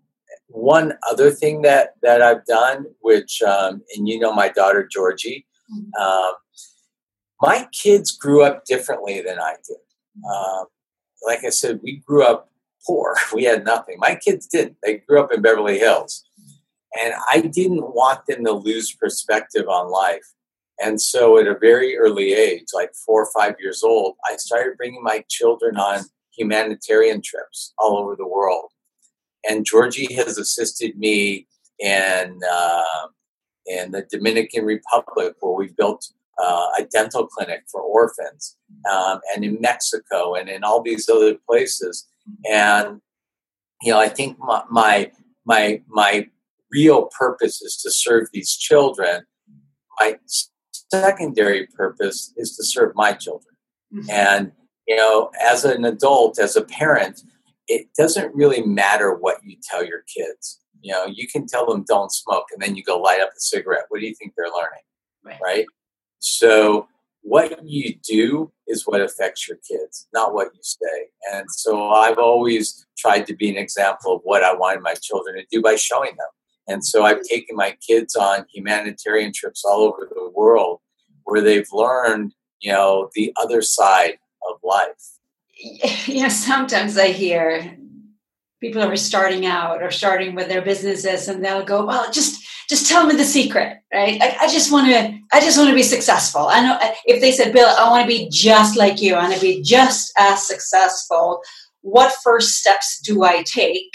one 0.49 0.95
other 1.11 1.31
thing 1.31 1.63
that 1.63 1.95
that 2.03 2.23
I've 2.23 2.45
done, 2.45 2.87
which 3.01 3.43
um, 3.43 3.83
and 3.97 4.09
you 4.09 4.19
know 4.19 4.33
my 4.33 4.49
daughter 4.49 4.89
Georgie, 4.91 5.47
mm-hmm. 5.73 6.03
um, 6.03 6.35
my 7.43 7.69
kids 7.73 8.17
grew 8.17 8.43
up 8.43 8.65
differently 8.65 9.21
than 9.21 9.39
I 9.39 9.57
did. 9.67 9.77
Um, 10.25 10.67
like 11.27 11.45
I 11.45 11.51
said, 11.51 11.81
we 11.83 12.03
grew 12.07 12.25
up 12.25 12.51
poor. 12.87 13.17
We 13.35 13.45
had 13.45 13.65
nothing. 13.65 13.97
My 13.99 14.15
kids 14.15 14.47
didn't. 14.47 14.77
They 14.83 14.99
grew 14.99 15.21
up 15.21 15.33
in 15.33 15.43
Beverly 15.43 15.79
Hills, 15.79 16.25
and 17.03 17.15
I 17.31 17.41
didn't 17.41 17.95
want 17.95 18.27
them 18.27 18.45
to 18.45 18.53
lose 18.53 18.95
perspective 18.95 19.69
on 19.69 19.91
life. 19.91 20.27
And 20.83 21.01
so, 21.01 21.39
at 21.39 21.47
a 21.47 21.59
very 21.59 21.97
early 21.97 22.33
age, 22.33 22.69
like 22.75 22.93
four 22.95 23.23
or 23.23 23.31
five 23.37 23.57
years 23.61 23.83
old, 23.83 24.15
I 24.31 24.37
started 24.37 24.77
bringing 24.77 25.03
my 25.03 25.25
children 25.29 25.77
on 25.77 26.05
humanitarian 26.37 27.21
trips 27.23 27.75
all 27.79 27.99
over 27.99 28.17
the 28.17 28.27
world 28.27 28.71
and 29.49 29.65
Georgie 29.65 30.13
has 30.15 30.39
assisted 30.39 30.97
me 30.97 31.47
in 31.79 32.41
uh, 32.51 33.07
in 33.67 33.93
the 33.93 34.07
Dominican 34.11 34.65
Republic, 34.65 35.35
where 35.41 35.55
we 35.55 35.69
built 35.77 36.13
uh, 36.43 36.67
a 36.79 36.85
dental 36.85 37.27
clinic 37.27 37.63
for 37.71 37.81
orphans, 37.81 38.57
um, 38.91 39.21
and 39.35 39.45
in 39.45 39.59
Mexico, 39.61 40.35
and 40.35 40.49
in 40.49 40.65
all 40.65 40.83
these 40.83 41.09
other 41.09 41.37
places. 41.49 42.07
And 42.51 43.01
you 43.83 43.93
know, 43.93 44.01
I 44.01 44.09
think 44.09 44.39
my 44.39 44.63
my 44.71 45.11
my, 45.45 45.83
my 45.89 46.29
real 46.71 47.09
purpose 47.19 47.61
is 47.63 47.77
to 47.79 47.91
serve 47.91 48.29
these 48.33 48.57
children. 48.57 49.23
My 50.01 50.19
secondary 50.93 51.67
purpose 51.67 52.33
is 52.37 52.57
to 52.57 52.65
serve 52.65 52.93
my 52.95 53.13
children. 53.13 53.55
Mm-hmm. 53.95 54.11
And 54.11 54.53
you 54.87 54.97
know, 54.97 55.31
as 55.41 55.65
an 55.65 55.85
adult, 55.85 56.39
as 56.39 56.57
a 56.57 56.65
parent, 56.65 57.23
it 57.69 57.87
doesn't 57.97 58.35
really 58.35 58.63
matter 58.63 59.15
what 59.15 59.39
you 59.45 59.57
tell 59.63 59.85
your 59.85 60.03
kids. 60.15 60.61
You 60.81 60.93
know, 60.93 61.07
you 61.07 61.29
can 61.29 61.47
tell 61.47 61.67
them 61.67 61.85
don't 61.87 62.13
smoke 62.13 62.47
and 62.53 62.61
then 62.61 62.75
you 62.75 62.83
go 62.83 62.99
light 62.99 63.21
up 63.21 63.31
a 63.31 63.41
cigarette. 63.41 63.85
What 63.89 64.01
do 64.01 64.07
you 64.07 64.15
think 64.15 64.33
they're 64.37 64.47
learning? 64.47 64.83
Right. 65.25 65.39
right? 65.43 65.67
So 66.23 66.89
what 67.23 67.65
you 67.65 67.95
do 68.03 68.53
is 68.67 68.87
what 68.87 69.01
affects 69.01 69.49
your 69.49 69.59
kids, 69.59 70.09
not 70.13 70.35
what 70.35 70.49
you 70.55 70.61
say. 70.63 71.09
And 71.33 71.47
so 71.51 71.91
I've 71.91 72.19
always 72.19 72.87
tried 72.97 73.27
to 73.27 73.35
be 73.35 73.49
an 73.51 73.57
example 73.57 74.17
of 74.17 74.21
what 74.25 74.43
I 74.43 74.55
wanted 74.55 74.83
my 74.83 74.95
children 74.95 75.37
to 75.37 75.45
do 75.51 75.61
by 75.61 75.77
showing 75.77 76.17
them. 76.17 76.29
And 76.69 76.85
so 76.85 77.05
I've 77.05 77.23
taken 77.23 77.57
my 77.57 77.77
kids 77.87 78.15
on 78.15 78.47
humanitarian 78.53 79.33
trips 79.33 79.65
all 79.65 79.83
over 79.83 80.09
the 80.09 80.31
world 80.31 80.81
where 81.25 81.41
they've 81.41 81.69
learned, 81.73 82.35
you 82.61 82.73
know, 82.73 83.11
the 83.15 83.33
other 83.41 83.63
side 83.63 84.19
of 84.49 84.59
life 84.63 85.13
know, 86.23 86.29
sometimes 86.29 86.99
I 86.99 87.09
hear 87.09 87.77
people 88.63 88.81
are 88.81 88.97
starting 88.97 89.45
out 89.45 89.83
or 89.83 89.91
starting 89.91 90.37
with 90.37 90.49
their 90.49 90.63
businesses 90.63 91.27
and 91.27 91.45
they'll 91.45 91.65
go, 91.65 91.85
well, 91.85 92.11
just, 92.13 92.43
just 92.69 92.89
tell 92.89 93.05
me 93.05 93.17
the 93.17 93.25
secret, 93.25 93.79
right? 93.93 94.23
I, 94.23 94.37
I 94.43 94.49
just 94.49 94.71
want 94.71 94.87
to, 94.87 95.19
I 95.33 95.41
just 95.41 95.59
want 95.59 95.69
to 95.69 95.75
be 95.75 95.83
successful. 95.83 96.47
I 96.49 96.63
know 96.63 96.79
if 97.05 97.21
they 97.21 97.33
said, 97.33 97.53
Bill, 97.53 97.69
I 97.69 97.91
want 97.91 98.03
to 98.03 98.07
be 98.07 98.29
just 98.31 98.77
like 98.77 99.03
you, 99.03 99.15
I 99.15 99.25
want 99.25 99.35
to 99.35 99.41
be 99.41 99.61
just 99.63 100.13
as 100.17 100.47
successful. 100.47 101.43
What 101.81 102.15
first 102.23 102.53
steps 102.53 103.01
do 103.01 103.25
I 103.25 103.43
take? 103.43 103.91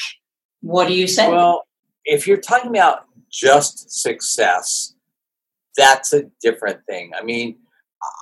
What 0.59 0.89
do 0.89 0.93
you 0.93 1.07
say? 1.07 1.31
Well, 1.31 1.63
if 2.03 2.27
you're 2.27 2.37
talking 2.41 2.69
about 2.69 3.05
just 3.31 3.89
success, 3.89 4.93
that's 5.77 6.11
a 6.11 6.23
different 6.41 6.81
thing. 6.89 7.13
I 7.17 7.23
mean, 7.23 7.57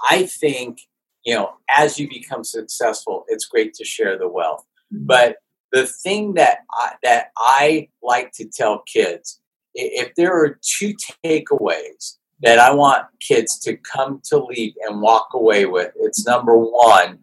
I 0.09 0.27
think 0.27 0.79
you 1.25 1.33
know, 1.33 1.53
as 1.75 1.97
you 1.99 2.07
become 2.07 2.43
successful, 2.43 3.25
it's 3.29 3.45
great 3.45 3.73
to 3.73 3.83
share 3.83 4.15
the 4.17 4.27
wealth. 4.27 4.63
Mm-hmm. 4.93 5.07
But 5.07 5.37
the 5.75 5.85
thing 5.85 6.35
that 6.35 6.59
I, 6.71 6.93
that 7.03 7.31
I 7.37 7.89
like 8.01 8.31
to 8.35 8.45
tell 8.45 8.83
kids, 8.87 9.41
if 9.73 10.15
there 10.15 10.33
are 10.33 10.57
two 10.61 10.95
takeaways 11.23 12.15
that 12.41 12.59
I 12.59 12.73
want 12.73 13.07
kids 13.19 13.59
to 13.59 13.75
come 13.75 14.21
to 14.29 14.37
Leap 14.37 14.75
and 14.87 15.01
walk 15.01 15.29
away 15.33 15.65
with, 15.65 15.91
it's 15.97 16.25
number 16.25 16.57
one, 16.57 17.19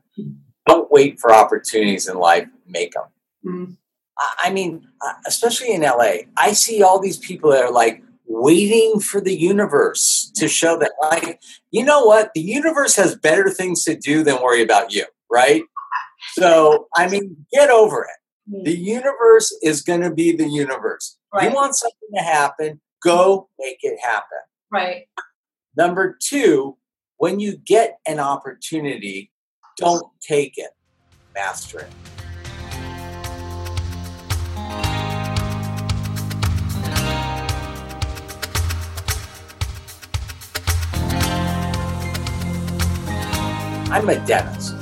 don't 0.66 0.92
wait 0.92 1.18
for 1.18 1.32
opportunities 1.32 2.09
in 2.09 2.16
life, 2.16 2.47
make 2.66 2.92
them. 2.92 3.04
Mm-hmm. 3.44 3.73
I 4.44 4.50
mean, 4.50 4.87
uh, 5.00 5.14
especially 5.26 5.73
in 5.73 5.80
LA, 5.80 6.28
I 6.37 6.52
see 6.52 6.82
all 6.82 7.00
these 7.00 7.18
people 7.18 7.50
that 7.52 7.64
are 7.64 7.73
like, 7.73 8.04
waiting 8.28 8.99
for 8.99 9.21
the 9.21 9.35
universe 9.35 10.32
to 10.35 10.49
show 10.49 10.78
that 10.78 10.92
like 11.02 11.38
you 11.71 11.85
know 11.85 12.06
what 12.06 12.32
the 12.35 12.40
universe 12.40 12.97
has 12.97 13.14
better 13.16 13.50
things 13.50 13.85
to 13.85 13.94
do 13.94 14.23
than 14.25 14.40
worry 14.40 14.62
about 14.62 14.90
you 14.90 15.04
right 15.30 15.64
so 16.32 16.87
i 16.97 17.06
mean 17.09 17.37
get 17.52 17.68
over 17.68 18.04
it. 18.04 18.22
Hmm. 18.50 18.64
the 18.64 18.76
universe 18.76 19.56
is 19.62 19.82
going 19.82 20.00
to 20.00 20.11
be 20.11 20.34
the 20.34 20.49
universe. 20.49 21.18
Right. 21.32 21.49
you 21.49 21.54
want 21.54 21.75
something 21.75 22.11
to 22.14 22.22
happen 22.22 22.80
go 23.02 23.49
hmm. 23.56 23.62
make 23.62 23.78
it 23.82 23.99
happen. 24.02 24.38
Right. 24.70 25.06
Number 25.76 26.16
two 26.22 26.76
when 27.18 27.38
you 27.38 27.56
get 27.56 27.99
an 28.06 28.18
opportunity 28.18 29.30
don't 29.78 30.06
take 30.20 30.54
it 30.56 30.70
master 31.34 31.80
it. 31.80 31.88
I'm 43.92 44.08
a 44.08 44.26
dentist. 44.26 44.75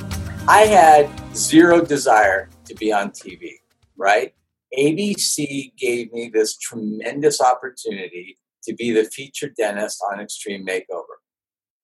I 0.47 0.61
had 0.61 1.35
zero 1.35 1.83
desire 1.83 2.49
to 2.71 2.77
be 2.77 2.91
on 2.91 3.11
TV, 3.11 3.55
right? 3.97 4.33
ABC 4.77 5.75
gave 5.77 6.11
me 6.13 6.31
this 6.33 6.57
tremendous 6.57 7.41
opportunity 7.41 8.37
to 8.63 8.73
be 8.73 8.91
the 8.91 9.03
featured 9.03 9.55
dentist 9.57 10.01
on 10.11 10.19
Extreme 10.19 10.65
Makeover. 10.65 11.17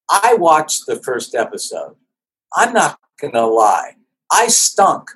I 0.09 0.35
watched 0.35 0.85
the 0.87 0.95
first 0.95 1.35
episode. 1.35 1.95
I'm 2.55 2.71
not 2.71 2.99
going 3.19 3.33
to 3.33 3.45
lie. 3.45 3.95
I 4.31 4.47
stunk. 4.47 5.09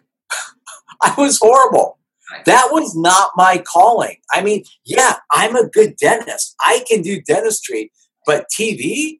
I 1.01 1.13
was 1.17 1.39
horrible. 1.41 1.97
That 2.45 2.69
was 2.71 2.95
not 2.95 3.31
my 3.35 3.63
calling. 3.65 4.17
I 4.31 4.41
mean, 4.41 4.63
yeah, 4.85 5.15
I'm 5.31 5.55
a 5.55 5.67
good 5.67 5.95
dentist. 5.97 6.55
I 6.61 6.83
can 6.89 7.01
do 7.01 7.21
dentistry, 7.21 7.91
but 8.25 8.45
TV, 8.57 9.19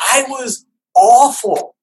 I 0.00 0.24
was 0.28 0.64
awful. 0.96 1.76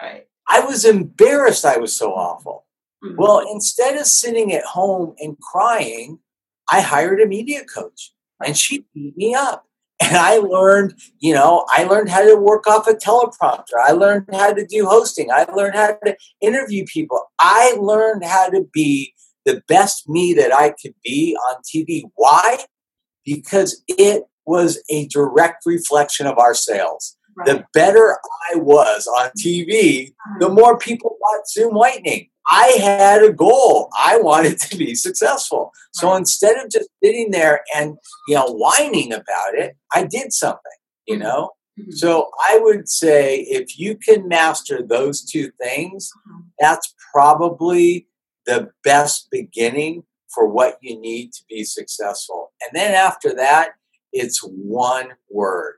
I 0.00 0.60
was 0.60 0.84
embarrassed 0.84 1.64
I 1.64 1.78
was 1.78 1.96
so 1.96 2.12
awful. 2.12 2.66
Mm-hmm. 3.04 3.16
Well, 3.16 3.42
instead 3.52 3.96
of 3.96 4.06
sitting 4.06 4.52
at 4.52 4.64
home 4.64 5.14
and 5.18 5.38
crying, 5.38 6.18
I 6.70 6.80
hired 6.80 7.20
a 7.20 7.26
media 7.26 7.64
coach 7.64 8.12
and 8.44 8.56
she 8.56 8.86
beat 8.94 9.16
me 9.16 9.34
up. 9.34 9.66
And 10.00 10.16
I 10.16 10.38
learned, 10.38 10.94
you 11.20 11.32
know, 11.32 11.64
I 11.68 11.84
learned 11.84 12.08
how 12.08 12.22
to 12.22 12.34
work 12.34 12.66
off 12.66 12.88
a 12.88 12.94
teleprompter. 12.94 13.78
I 13.80 13.92
learned 13.92 14.26
how 14.32 14.52
to 14.52 14.66
do 14.66 14.84
hosting. 14.84 15.30
I 15.30 15.44
learned 15.44 15.76
how 15.76 15.96
to 16.04 16.16
interview 16.40 16.84
people. 16.86 17.20
I 17.38 17.76
learned 17.80 18.24
how 18.24 18.48
to 18.48 18.66
be 18.72 19.14
the 19.44 19.62
best 19.68 20.08
me 20.08 20.32
that 20.34 20.52
I 20.52 20.70
could 20.70 20.94
be 21.04 21.36
on 21.48 21.62
TV. 21.62 22.02
Why? 22.16 22.58
Because 23.24 23.82
it 23.86 24.24
was 24.44 24.82
a 24.90 25.06
direct 25.06 25.64
reflection 25.66 26.26
of 26.26 26.36
our 26.38 26.54
sales. 26.54 27.16
Right. 27.36 27.46
The 27.46 27.64
better 27.72 28.18
I 28.52 28.56
was 28.56 29.06
on 29.06 29.30
TV, 29.38 30.12
the 30.40 30.46
mm-hmm. 30.46 30.54
more 30.54 30.78
people 30.78 31.16
bought 31.20 31.48
Zoom 31.48 31.74
Whitening. 31.74 32.28
I 32.50 32.76
had 32.80 33.22
a 33.22 33.32
goal. 33.32 33.88
I 33.98 34.18
wanted 34.18 34.58
to 34.60 34.76
be 34.76 34.94
successful. 34.94 35.72
So 35.92 36.14
instead 36.14 36.56
of 36.56 36.70
just 36.70 36.88
sitting 37.02 37.30
there 37.30 37.62
and 37.74 37.96
you 38.28 38.34
know 38.34 38.46
whining 38.46 39.12
about 39.12 39.54
it, 39.54 39.76
I 39.94 40.04
did 40.04 40.32
something. 40.32 40.60
You 41.06 41.14
mm-hmm. 41.16 41.24
know. 41.24 41.50
Mm-hmm. 41.78 41.92
So 41.92 42.30
I 42.48 42.58
would 42.58 42.88
say 42.88 43.40
if 43.40 43.78
you 43.78 43.96
can 43.96 44.28
master 44.28 44.82
those 44.82 45.22
two 45.22 45.52
things, 45.60 46.10
mm-hmm. 46.28 46.40
that's 46.58 46.94
probably 47.12 48.06
the 48.46 48.70
best 48.82 49.28
beginning 49.30 50.04
for 50.34 50.46
what 50.48 50.78
you 50.80 50.98
need 50.98 51.32
to 51.32 51.42
be 51.48 51.64
successful. 51.64 52.52
And 52.62 52.78
then 52.78 52.94
after 52.94 53.34
that, 53.34 53.72
it's 54.12 54.40
one 54.40 55.10
word 55.30 55.76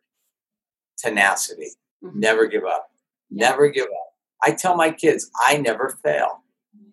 tenacity. 0.99 1.71
Mm-hmm. 2.03 2.21
Never 2.21 2.47
give 2.47 2.65
up. 2.65 2.89
Never 3.31 3.69
give 3.69 3.87
up. 3.87 4.13
I 4.43 4.53
tell 4.53 4.77
my 4.77 4.91
kids, 4.91 5.31
I 5.41 5.59
never 5.59 5.99
fail. 6.05 6.44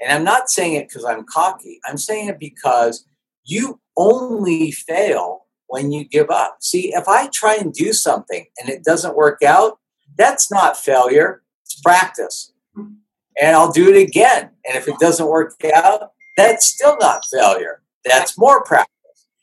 And 0.01 0.11
I'm 0.11 0.23
not 0.23 0.49
saying 0.49 0.73
it 0.73 0.87
because 0.87 1.05
I'm 1.05 1.23
cocky. 1.25 1.79
I'm 1.85 1.97
saying 1.97 2.29
it 2.29 2.39
because 2.39 3.05
you 3.43 3.79
only 3.97 4.71
fail 4.71 5.45
when 5.67 5.91
you 5.91 6.03
give 6.03 6.29
up. 6.29 6.57
See, 6.59 6.93
if 6.93 7.07
I 7.07 7.27
try 7.27 7.55
and 7.55 7.73
do 7.73 7.93
something 7.93 8.45
and 8.59 8.69
it 8.69 8.83
doesn't 8.83 9.15
work 9.15 9.41
out, 9.43 9.79
that's 10.17 10.51
not 10.51 10.77
failure, 10.77 11.43
it's 11.63 11.79
practice. 11.79 12.51
And 13.41 13.55
I'll 13.55 13.71
do 13.71 13.93
it 13.93 13.97
again. 13.97 14.49
And 14.65 14.77
if 14.77 14.87
it 14.87 14.99
doesn't 14.99 15.27
work 15.27 15.55
out, 15.73 16.09
that's 16.35 16.65
still 16.65 16.97
not 16.99 17.23
failure. 17.31 17.81
That's 18.03 18.37
more 18.37 18.63
practice. 18.63 18.91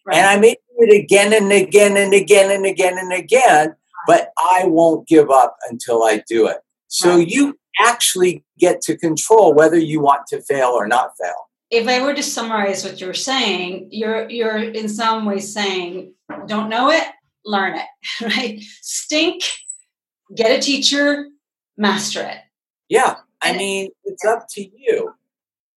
Right. 0.06 0.18
And 0.18 0.26
I 0.26 0.38
may 0.38 0.54
do 0.54 0.86
it 0.86 1.02
again 1.02 1.32
and 1.32 1.50
again 1.50 1.96
and 1.96 2.12
again 2.12 2.50
and 2.50 2.66
again 2.66 2.98
and 2.98 3.12
again, 3.12 3.74
but 4.06 4.32
I 4.38 4.64
won't 4.66 5.08
give 5.08 5.30
up 5.30 5.56
until 5.70 6.04
I 6.04 6.22
do 6.28 6.46
it. 6.46 6.58
So 6.88 7.16
you 7.16 7.58
actually 7.78 8.44
get 8.58 8.80
to 8.82 8.96
control 8.96 9.54
whether 9.54 9.78
you 9.78 10.00
want 10.00 10.26
to 10.28 10.40
fail 10.42 10.68
or 10.68 10.86
not 10.86 11.12
fail. 11.20 11.48
If 11.70 11.86
I 11.86 12.02
were 12.02 12.14
to 12.14 12.22
summarize 12.22 12.84
what 12.84 13.00
you're 13.00 13.14
saying, 13.14 13.88
you're 13.90 14.28
you're 14.30 14.58
in 14.58 14.88
some 14.88 15.26
ways 15.26 15.52
saying, 15.52 16.14
don't 16.46 16.68
know 16.70 16.90
it, 16.90 17.04
learn 17.44 17.74
it, 17.74 17.86
right? 18.22 18.60
Stink, 18.80 19.42
get 20.34 20.58
a 20.58 20.60
teacher, 20.60 21.28
master 21.76 22.22
it. 22.22 22.38
Yeah, 22.88 23.16
I 23.42 23.56
mean, 23.56 23.90
it's 24.04 24.24
up 24.24 24.46
to 24.50 24.62
you. 24.62 25.12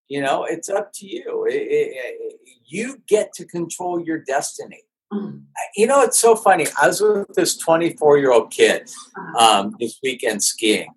You 0.08 0.20
know, 0.20 0.44
it's 0.44 0.68
up 0.68 0.92
to 0.94 1.06
you. 1.06 1.46
It, 1.48 1.54
it, 1.54 2.40
you 2.66 3.02
get 3.06 3.32
to 3.34 3.44
control 3.44 4.00
your 4.00 4.18
destiny. 4.18 4.82
Mm. 5.12 5.42
You 5.76 5.86
know, 5.86 6.02
it's 6.02 6.18
so 6.18 6.34
funny. 6.34 6.66
I 6.80 6.86
was 6.86 7.00
with 7.00 7.28
this 7.34 7.56
24 7.58 8.18
year 8.18 8.32
old 8.32 8.50
kid 8.50 8.90
uh-huh. 9.16 9.60
um, 9.60 9.76
this 9.78 9.98
weekend 10.02 10.42
skiing, 10.42 10.88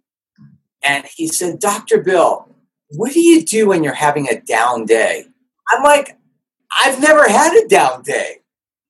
and 0.86 1.06
he 1.06 1.27
said, 1.27 1.60
Dr. 1.60 2.01
Bill, 2.01 2.48
what 2.89 3.13
do 3.13 3.20
you 3.20 3.44
do 3.44 3.68
when 3.68 3.84
you're 3.84 3.94
having 3.94 4.27
a 4.30 4.39
down 4.39 4.86
day? 4.86 5.25
I'm 5.72 5.84
like, 5.84 6.18
I've 6.84 7.00
never 7.01 7.27
had 7.27 7.56
a 7.56 7.68
down 7.68 8.04
day. 8.04 8.38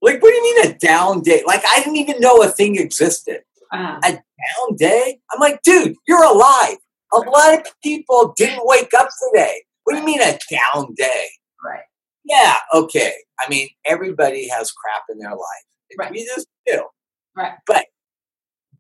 Like, 0.02 0.22
what 0.22 0.30
do 0.30 0.36
you 0.36 0.44
mean 0.44 0.72
a 0.72 0.78
down 0.78 1.22
day? 1.22 1.42
Like, 1.46 1.64
I 1.66 1.80
didn't 1.80 1.98
even 1.98 2.20
know 2.20 2.44
a 2.44 2.48
thing 2.48 2.76
existed. 2.76 3.42
Uh-huh. 3.72 4.00
A 4.04 4.12
down 4.12 4.76
day? 4.78 5.20
I'm 5.32 5.40
like, 5.40 5.62
dude, 5.64 5.96
you're 6.08 6.24
alive. 6.24 6.78
A 7.14 7.20
lot 7.20 7.54
of 7.54 7.66
people 7.82 8.34
didn't 8.38 8.66
wake 8.66 8.94
up 8.98 9.10
today. 9.32 9.64
What 9.84 9.94
do 9.94 10.00
you 10.00 10.06
mean 10.06 10.22
a 10.22 10.38
down 10.52 10.94
day? 10.96 11.28
Right. 11.64 11.84
Yeah, 12.24 12.56
okay. 12.74 13.14
I 13.40 13.50
mean, 13.50 13.70
everybody 13.86 14.50
has 14.50 14.72
crap 14.72 15.04
in 15.10 15.20
their 15.20 15.32
life. 15.32 15.66
Right. 15.98 16.12
We 16.12 16.26
just 16.26 16.48
do. 16.66 16.84
Right. 17.36 17.54
But 17.66 17.86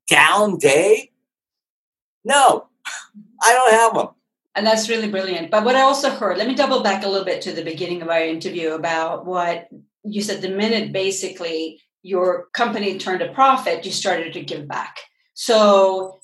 down 0.09 0.57
day? 0.57 1.11
No, 2.23 2.67
I 3.41 3.53
don't 3.53 3.73
have 3.73 3.93
them. 3.93 4.07
And 4.55 4.65
that's 4.65 4.89
really 4.89 5.09
brilliant. 5.09 5.51
But 5.51 5.65
what 5.65 5.75
I 5.75 5.81
also 5.81 6.09
heard, 6.09 6.37
let 6.37 6.47
me 6.47 6.55
double 6.55 6.81
back 6.81 7.03
a 7.03 7.09
little 7.09 7.25
bit 7.25 7.41
to 7.41 7.51
the 7.51 7.63
beginning 7.63 8.01
of 8.01 8.09
our 8.09 8.23
interview 8.23 8.71
about 8.71 9.25
what 9.25 9.67
you 10.03 10.21
said 10.21 10.41
the 10.41 10.49
minute 10.49 10.93
basically 10.93 11.81
your 12.03 12.47
company 12.53 12.97
turned 12.97 13.23
a 13.23 13.33
profit, 13.33 13.85
you 13.85 13.91
started 13.91 14.31
to 14.33 14.41
give 14.41 14.67
back. 14.67 14.99
So 15.33 16.19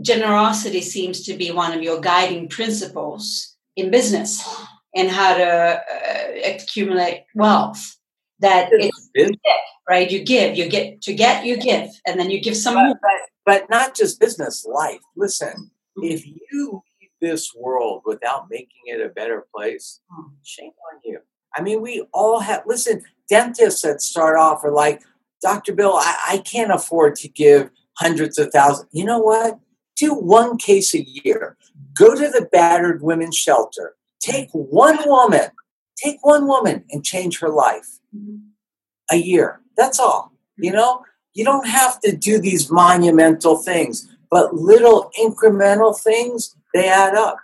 generosity 0.00 0.80
seems 0.80 1.24
to 1.24 1.34
be 1.34 1.50
one 1.50 1.72
of 1.72 1.82
your 1.82 2.00
guiding 2.00 2.48
principles 2.48 3.56
in 3.76 3.90
business 3.90 4.48
and 4.94 5.10
how 5.10 5.36
to 5.36 5.44
uh, 5.44 6.54
accumulate 6.54 7.24
wealth 7.34 7.96
that 8.40 8.68
it's 8.72 9.10
right 9.88 10.10
you 10.12 10.22
give 10.22 10.56
you 10.56 10.68
get 10.68 11.02
to 11.02 11.12
get 11.12 11.44
you 11.44 11.56
give 11.56 11.90
and 12.06 12.20
then 12.20 12.30
you 12.30 12.40
give 12.40 12.56
some 12.56 12.74
but, 12.74 12.96
but, 13.02 13.20
but 13.44 13.70
not 13.70 13.96
just 13.96 14.20
business 14.20 14.64
life 14.64 15.00
listen. 15.16 15.70
If 16.02 16.24
mm-hmm. 16.24 16.36
you 16.50 16.82
leave 17.00 17.10
this 17.20 17.54
world 17.54 18.02
without 18.04 18.46
making 18.50 18.82
it 18.86 19.00
a 19.00 19.08
better 19.08 19.46
place 19.54 20.00
mm-hmm. 20.12 20.30
shame 20.44 20.72
on 20.92 21.00
you 21.04 21.18
i 21.56 21.62
mean 21.62 21.80
we 21.80 22.04
all 22.12 22.40
have 22.40 22.62
listen 22.66 23.02
dentists 23.28 23.82
that 23.82 24.00
start 24.00 24.38
off 24.38 24.64
are 24.64 24.72
like 24.72 25.02
dr 25.42 25.72
bill 25.74 25.94
I, 25.94 26.16
I 26.28 26.38
can't 26.38 26.72
afford 26.72 27.16
to 27.16 27.28
give 27.28 27.70
hundreds 27.98 28.38
of 28.38 28.50
thousands 28.50 28.88
you 28.92 29.04
know 29.04 29.18
what 29.18 29.58
do 29.98 30.14
one 30.14 30.56
case 30.56 30.94
a 30.94 31.04
year. 31.04 31.56
Go 31.94 32.14
to 32.14 32.28
the 32.28 32.48
battered 32.52 33.02
women's 33.02 33.36
shelter. 33.36 33.96
Take 34.20 34.48
one 34.52 34.98
woman, 35.06 35.50
take 36.02 36.18
one 36.22 36.46
woman 36.46 36.84
and 36.90 37.04
change 37.04 37.40
her 37.40 37.48
life 37.48 37.98
mm-hmm. 38.14 38.36
a 39.10 39.16
year. 39.16 39.60
That's 39.76 39.98
all. 39.98 40.32
You 40.56 40.70
mm-hmm. 40.70 40.78
know, 40.78 41.04
you 41.34 41.44
don't 41.44 41.68
have 41.68 42.00
to 42.00 42.16
do 42.16 42.40
these 42.40 42.70
monumental 42.70 43.56
things, 43.56 44.08
but 44.30 44.54
little 44.54 45.10
incremental 45.18 45.98
things, 45.98 46.54
they 46.74 46.88
add 46.88 47.14
up. 47.14 47.36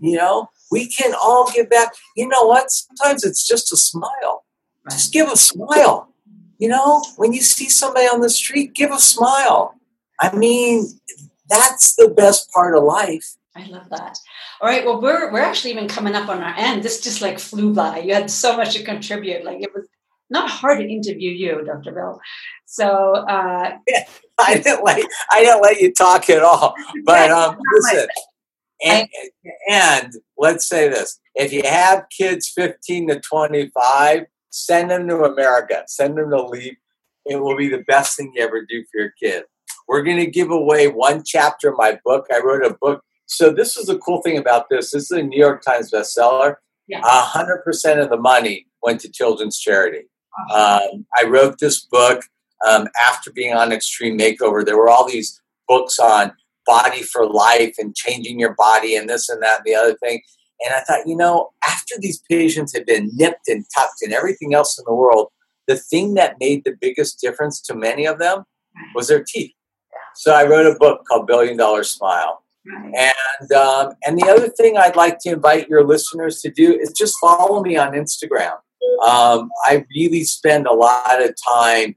You 0.00 0.16
know, 0.16 0.50
we 0.70 0.86
can 0.86 1.14
all 1.14 1.50
give 1.52 1.70
back. 1.70 1.92
You 2.16 2.28
know 2.28 2.44
what? 2.44 2.70
Sometimes 2.70 3.24
it's 3.24 3.46
just 3.46 3.72
a 3.72 3.76
smile. 3.76 4.44
Just 4.90 5.12
give 5.12 5.28
a 5.28 5.36
smile. 5.36 6.12
You 6.58 6.68
know, 6.68 7.02
when 7.16 7.32
you 7.32 7.40
see 7.40 7.68
somebody 7.68 8.06
on 8.06 8.20
the 8.20 8.30
street, 8.30 8.74
give 8.74 8.90
a 8.90 8.98
smile. 8.98 9.74
I 10.20 10.34
mean, 10.36 10.86
that's 11.48 11.94
the 11.96 12.08
best 12.08 12.50
part 12.52 12.76
of 12.76 12.84
life. 12.84 13.34
I 13.56 13.66
love 13.66 13.88
that. 13.90 14.18
All 14.60 14.68
right. 14.68 14.84
Well, 14.84 15.00
we're 15.00 15.32
we're 15.32 15.40
actually 15.40 15.72
even 15.72 15.88
coming 15.88 16.14
up 16.14 16.28
on 16.28 16.42
our 16.42 16.54
end. 16.56 16.82
This 16.82 17.00
just 17.00 17.20
like 17.20 17.38
flew 17.38 17.74
by. 17.74 17.98
You 18.00 18.14
had 18.14 18.30
so 18.30 18.56
much 18.56 18.74
to 18.74 18.84
contribute. 18.84 19.44
Like 19.44 19.62
it 19.62 19.70
was 19.74 19.88
not 20.28 20.48
hard 20.48 20.78
to 20.78 20.88
interview 20.88 21.30
you, 21.30 21.64
Dr. 21.64 21.92
Bill. 21.92 22.20
So 22.66 22.86
uh, 22.86 23.78
yeah, 23.88 24.04
I 24.46 24.58
didn't 24.58 24.84
let 24.84 25.04
I 25.30 25.42
didn't 25.42 25.62
let 25.62 25.80
you 25.80 25.92
talk 25.92 26.28
at 26.30 26.42
all. 26.42 26.74
But 27.04 27.30
um, 27.30 27.56
listen, 27.74 28.08
and, 28.84 29.08
and 29.68 30.12
let's 30.38 30.68
say 30.68 30.88
this: 30.88 31.18
if 31.34 31.52
you 31.52 31.62
have 31.64 32.04
kids 32.16 32.48
fifteen 32.48 33.08
to 33.08 33.20
twenty-five, 33.20 34.26
send 34.50 34.90
them 34.90 35.08
to 35.08 35.24
America. 35.24 35.84
Send 35.86 36.18
them 36.18 36.30
to 36.30 36.42
Leap. 36.42 36.78
It 37.26 37.36
will 37.36 37.56
be 37.56 37.68
the 37.68 37.84
best 37.86 38.16
thing 38.16 38.32
you 38.34 38.42
ever 38.42 38.62
do 38.62 38.84
for 38.90 39.00
your 39.00 39.12
kid. 39.22 39.44
We're 39.86 40.02
going 40.02 40.18
to 40.18 40.26
give 40.26 40.50
away 40.50 40.88
one 40.88 41.22
chapter 41.24 41.70
of 41.70 41.76
my 41.76 41.98
book. 42.04 42.26
I 42.32 42.40
wrote 42.40 42.64
a 42.64 42.76
book. 42.80 43.02
So 43.26 43.52
this 43.52 43.76
is 43.76 43.86
the 43.86 43.98
cool 43.98 44.22
thing 44.22 44.38
about 44.38 44.68
this. 44.70 44.92
This 44.92 45.04
is 45.04 45.18
a 45.18 45.22
New 45.22 45.38
York 45.38 45.62
Times 45.62 45.90
bestseller. 45.92 46.56
A 46.92 47.20
hundred 47.20 47.62
percent 47.64 48.00
of 48.00 48.08
the 48.10 48.16
money 48.16 48.66
went 48.82 49.00
to 49.02 49.10
children's 49.10 49.58
charity. 49.58 50.08
Um, 50.52 51.06
I 51.20 51.26
wrote 51.26 51.58
this 51.58 51.84
book 51.84 52.22
um, 52.68 52.88
after 53.02 53.30
being 53.30 53.54
on 53.54 53.72
Extreme 53.72 54.18
Makeover. 54.18 54.64
There 54.64 54.76
were 54.76 54.88
all 54.88 55.08
these 55.08 55.40
books 55.68 55.98
on 55.98 56.32
body 56.66 57.02
for 57.02 57.26
life 57.26 57.74
and 57.78 57.94
changing 57.94 58.38
your 58.38 58.54
body 58.54 58.96
and 58.96 59.08
this 59.08 59.28
and 59.28 59.42
that 59.42 59.58
and 59.58 59.64
the 59.64 59.74
other 59.74 59.96
thing. 59.96 60.20
And 60.64 60.74
I 60.74 60.80
thought, 60.80 61.06
you 61.06 61.16
know, 61.16 61.50
after 61.66 61.94
these 61.98 62.22
patients 62.30 62.74
had 62.74 62.84
been 62.86 63.10
nipped 63.14 63.48
and 63.48 63.64
tucked 63.74 64.02
and 64.02 64.12
everything 64.12 64.54
else 64.54 64.78
in 64.78 64.84
the 64.86 64.94
world, 64.94 65.28
the 65.66 65.76
thing 65.76 66.14
that 66.14 66.36
made 66.38 66.64
the 66.64 66.76
biggest 66.78 67.20
difference 67.20 67.60
to 67.62 67.74
many 67.74 68.06
of 68.06 68.18
them 68.18 68.44
was 68.94 69.08
their 69.08 69.24
teeth. 69.24 69.52
So 70.16 70.34
I 70.34 70.44
wrote 70.44 70.66
a 70.66 70.78
book 70.78 71.06
called 71.06 71.26
Billion 71.26 71.56
Dollar 71.56 71.84
Smile. 71.84 72.44
And 72.66 73.52
um, 73.52 73.94
and 74.06 74.18
the 74.18 74.28
other 74.28 74.48
thing 74.48 74.76
I'd 74.76 74.96
like 74.96 75.18
to 75.20 75.30
invite 75.30 75.68
your 75.68 75.82
listeners 75.82 76.40
to 76.42 76.50
do 76.50 76.74
is 76.74 76.92
just 76.92 77.16
follow 77.18 77.62
me 77.62 77.76
on 77.76 77.92
Instagram. 77.92 78.52
Um, 79.02 79.50
I 79.64 79.86
really 79.96 80.24
spend 80.24 80.66
a 80.66 80.74
lot 80.74 81.22
of 81.22 81.34
time 81.48 81.96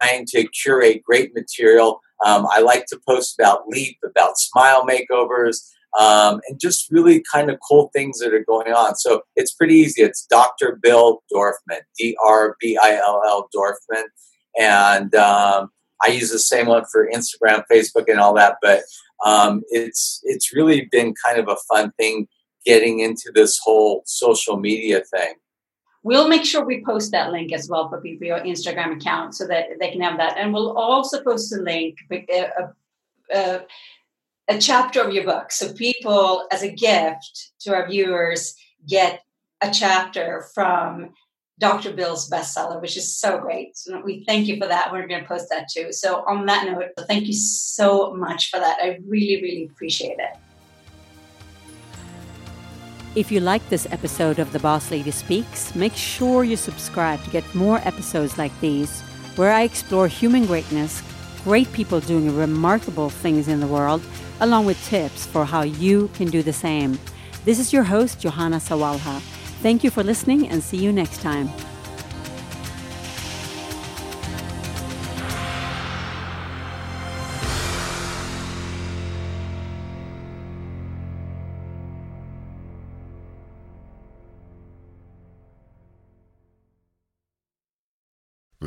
trying 0.00 0.26
to 0.26 0.46
curate 0.48 1.02
great 1.04 1.34
material. 1.34 2.00
Um, 2.24 2.46
I 2.50 2.60
like 2.60 2.86
to 2.86 3.00
post 3.08 3.38
about 3.38 3.68
Leap, 3.68 3.98
about 4.04 4.38
smile 4.38 4.86
makeovers, 4.86 5.58
um, 5.98 6.40
and 6.48 6.58
just 6.60 6.90
really 6.90 7.22
kind 7.32 7.50
of 7.50 7.58
cool 7.66 7.90
things 7.92 8.18
that 8.18 8.34
are 8.34 8.44
going 8.44 8.72
on. 8.72 8.96
So 8.96 9.22
it's 9.34 9.54
pretty 9.54 9.74
easy. 9.74 10.02
It's 10.02 10.26
Dr. 10.26 10.78
Bill 10.82 11.22
Dorfman, 11.32 11.80
D 11.98 12.16
R 12.24 12.56
B 12.60 12.78
I 12.82 12.96
L 12.96 13.22
L 13.26 13.48
Dorfman. 13.54 14.04
And 14.58 15.14
um, 15.14 15.70
I 16.06 16.10
use 16.10 16.30
the 16.30 16.38
same 16.38 16.66
one 16.66 16.84
for 16.90 17.08
Instagram, 17.08 17.64
Facebook, 17.70 18.04
and 18.08 18.20
all 18.20 18.34
that. 18.34 18.56
But 18.62 18.82
um, 19.24 19.62
it's 19.68 20.20
it's 20.24 20.54
really 20.54 20.88
been 20.90 21.14
kind 21.24 21.38
of 21.38 21.48
a 21.48 21.56
fun 21.68 21.92
thing 21.98 22.28
getting 22.64 23.00
into 23.00 23.30
this 23.34 23.58
whole 23.62 24.02
social 24.06 24.58
media 24.58 25.02
thing. 25.14 25.34
We'll 26.06 26.28
make 26.28 26.44
sure 26.44 26.64
we 26.64 26.84
post 26.84 27.10
that 27.10 27.32
link 27.32 27.52
as 27.52 27.68
well 27.68 27.88
for 27.88 28.00
people 28.00 28.28
your 28.28 28.38
Instagram 28.38 28.94
account 28.94 29.34
so 29.34 29.44
that 29.48 29.66
they 29.80 29.90
can 29.90 30.00
have 30.02 30.18
that, 30.18 30.36
and 30.38 30.54
we'll 30.54 30.78
also 30.78 31.20
post 31.20 31.52
a 31.52 31.60
link. 31.60 31.96
A, 32.12 32.48
a, 33.34 33.62
a 34.46 34.58
chapter 34.60 35.02
of 35.02 35.12
your 35.12 35.24
book 35.24 35.50
so 35.50 35.72
people 35.72 36.46
as 36.52 36.62
a 36.62 36.70
gift 36.70 37.50
to 37.58 37.74
our 37.74 37.88
viewers 37.88 38.54
get 38.86 39.24
a 39.60 39.68
chapter 39.72 40.46
from 40.54 41.12
Dr. 41.58 41.92
Bill's 41.92 42.30
bestseller, 42.30 42.80
which 42.80 42.96
is 42.96 43.16
so 43.16 43.38
great. 43.40 43.76
So 43.76 44.00
we 44.04 44.22
thank 44.26 44.46
you 44.46 44.58
for 44.58 44.68
that. 44.68 44.92
We're 44.92 45.08
going 45.08 45.22
to 45.22 45.28
post 45.28 45.48
that 45.50 45.68
too. 45.68 45.92
So, 45.92 46.22
on 46.28 46.46
that 46.46 46.66
note, 46.66 46.90
thank 47.08 47.26
you 47.26 47.32
so 47.32 48.14
much 48.14 48.50
for 48.50 48.60
that. 48.60 48.78
I 48.80 49.00
really, 49.08 49.42
really 49.42 49.64
appreciate 49.64 50.20
it. 50.20 50.36
If 53.16 53.32
you 53.32 53.40
like 53.40 53.66
this 53.70 53.86
episode 53.90 54.38
of 54.38 54.52
The 54.52 54.58
Boss 54.58 54.90
Lady 54.90 55.10
Speaks, 55.10 55.74
make 55.74 55.94
sure 55.94 56.44
you 56.44 56.54
subscribe 56.54 57.24
to 57.24 57.30
get 57.30 57.54
more 57.54 57.78
episodes 57.78 58.36
like 58.36 58.52
these, 58.60 59.00
where 59.36 59.52
I 59.52 59.62
explore 59.62 60.06
human 60.06 60.44
greatness, 60.44 61.02
great 61.42 61.72
people 61.72 62.00
doing 62.00 62.36
remarkable 62.36 63.08
things 63.08 63.48
in 63.48 63.60
the 63.60 63.66
world, 63.66 64.02
along 64.40 64.66
with 64.66 64.84
tips 64.84 65.24
for 65.24 65.46
how 65.46 65.62
you 65.62 66.08
can 66.08 66.28
do 66.28 66.42
the 66.42 66.52
same. 66.52 66.98
This 67.46 67.58
is 67.58 67.72
your 67.72 67.84
host, 67.84 68.20
Johanna 68.20 68.58
Sawalha. 68.58 69.20
Thank 69.62 69.82
you 69.82 69.90
for 69.90 70.02
listening 70.02 70.50
and 70.50 70.62
see 70.62 70.76
you 70.76 70.92
next 70.92 71.22
time. 71.22 71.48